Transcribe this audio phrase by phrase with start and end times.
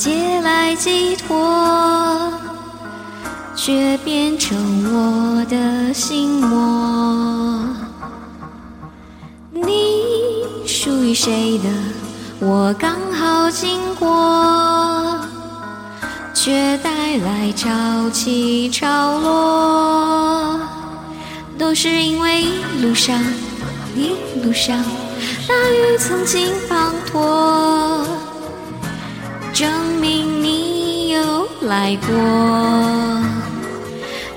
[0.00, 2.32] 借来寄托，
[3.54, 4.56] 却变成
[4.94, 7.68] 我的心魔。
[9.50, 11.68] 你属于谁的，
[12.38, 15.20] 我刚好经过，
[16.32, 17.68] 却带来潮
[18.08, 20.58] 起潮落，
[21.58, 23.22] 都是因为一路上，
[23.94, 24.82] 一路上。
[25.46, 28.06] 大雨曾经滂沱，
[31.70, 32.08] 来过。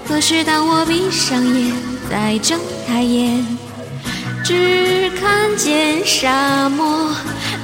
[0.07, 1.73] 可是当我闭上眼，
[2.07, 3.43] 再睁开眼，
[4.45, 7.09] 只看见沙漠，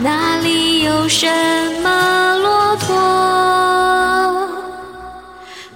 [0.02, 1.28] 哪里有什
[1.84, 2.88] 么骆驼？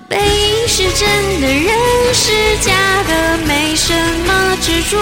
[0.09, 1.07] 背影是真
[1.39, 1.69] 的，人
[2.15, 2.73] 是假
[3.07, 3.93] 的，没什
[4.25, 4.97] 么执着。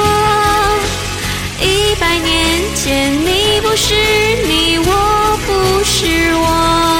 [1.61, 3.95] 一百年前，你不是
[4.45, 6.90] 你，我不是我。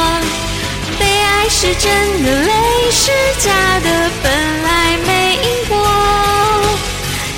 [1.63, 2.51] 是真的，泪
[2.89, 5.77] 是假的，本来没因果。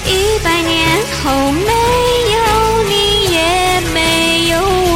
[0.07, 0.71] 一百年
[1.21, 1.67] 后，没
[2.31, 2.37] 有
[2.87, 2.93] 你，
[3.33, 3.37] 也
[3.93, 4.95] 没有我。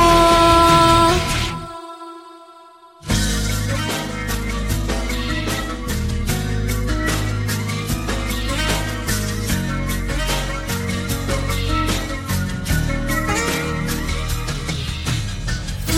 [15.88, 15.98] 风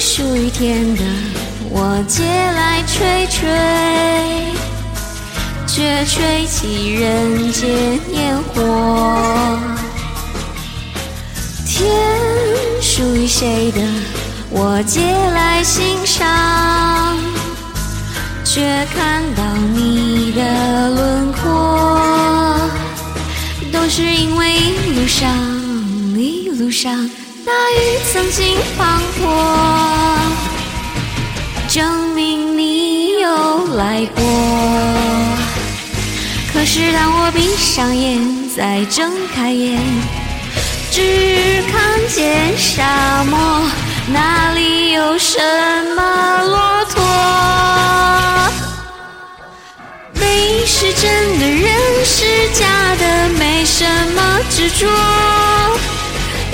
[0.00, 1.02] 属于天的，
[1.76, 3.50] 我借来吹吹，
[5.66, 7.68] 却吹起人间
[8.12, 9.58] 烟火。
[11.66, 11.90] 天
[12.80, 13.80] 属于谁的，
[14.50, 16.24] 我借来欣赏，
[18.44, 19.42] 却看到
[19.74, 22.56] 你的轮廓，
[23.72, 25.28] 都是因为一路上，
[26.16, 27.10] 一路上。
[27.44, 28.80] 大雨曾经滂
[29.20, 29.26] 沱，
[31.74, 34.22] 证明你有来过。
[36.52, 39.82] 可是当我闭上眼，再睁开眼，
[40.92, 43.62] 只看见沙漠，
[44.12, 45.40] 哪里有什
[45.96, 47.02] 么骆驼？
[50.20, 54.86] 背是真的，人是假的，没什么执着。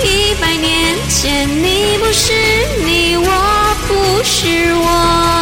[0.03, 2.33] 一百年前，你不是
[2.83, 3.29] 你，我
[3.91, 5.40] 不是我。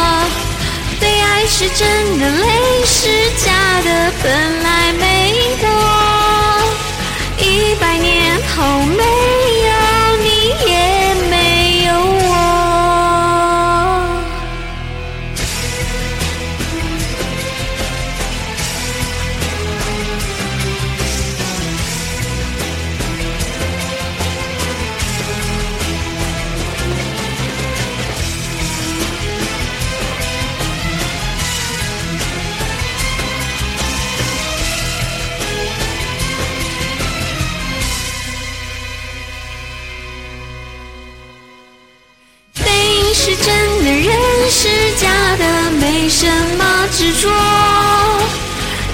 [43.22, 44.66] 是真的，人是
[44.96, 46.26] 假的，没什
[46.56, 47.28] 么执着。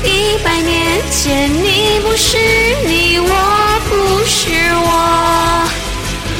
[0.02, 2.36] 一百年前，你不是
[2.84, 3.30] 你，我
[3.88, 4.50] 不是
[4.82, 5.68] 我。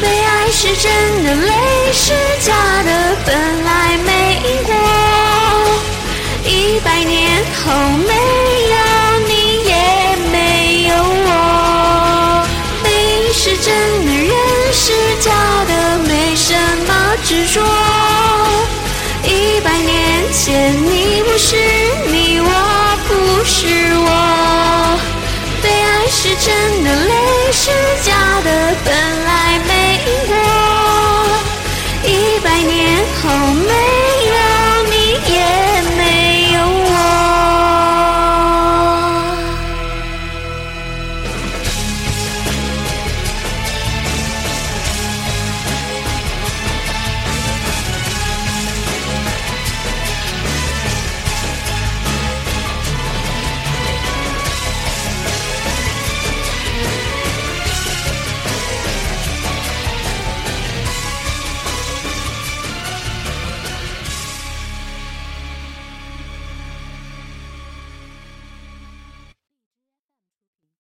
[0.03, 1.53] 被爱是真的，泪
[1.93, 2.53] 是假
[2.83, 4.75] 的，本来没因果。
[6.45, 7.71] 一百年后，
[8.05, 8.15] 没
[8.75, 8.77] 有
[9.29, 9.71] 你，也
[10.33, 10.93] 没有
[11.25, 12.45] 我。
[12.83, 13.96] 背影是真
[21.39, 21.55] 是
[22.11, 22.49] 你，我
[23.07, 24.99] 不是我。
[25.61, 27.71] 对爱是真的，泪是
[28.03, 28.75] 假的。
[28.85, 28.89] 本
[29.25, 30.35] 来没因果，
[32.05, 33.29] 一百年后
[33.69, 33.86] 没。